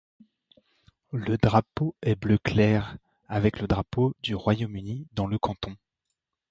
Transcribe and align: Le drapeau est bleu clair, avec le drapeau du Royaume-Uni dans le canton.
Le 1.11 1.37
drapeau 1.37 1.95
est 2.01 2.15
bleu 2.15 2.39
clair, 2.39 2.97
avec 3.27 3.59
le 3.59 3.67
drapeau 3.67 4.15
du 4.23 4.33
Royaume-Uni 4.33 5.05
dans 5.13 5.27
le 5.27 5.37
canton. 5.37 5.75